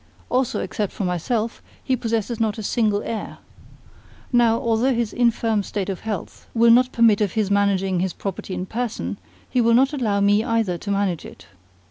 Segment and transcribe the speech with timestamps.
[0.31, 3.37] Also, except for myself, he possesses not a single heir.
[4.33, 8.55] Now, although his infirm state of health will not permit of his managing his property
[8.55, 9.17] in person,
[9.47, 11.45] he will not allow me either to manage it.